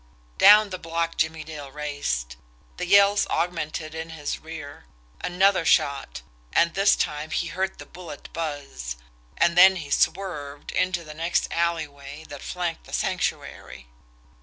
[0.39, 2.35] Down the block Jimmie Dale raced.
[2.77, 4.85] The yells augmented in his rear.
[5.23, 8.95] Another shot and this time he heard the bullet buzz.
[9.37, 13.89] And then he swerved into the next alleyway that flanked the Sanctuary.